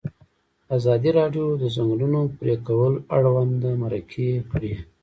[0.77, 4.73] ازادي راډیو د د ځنګلونو پرېکول اړوند مرکې کړي.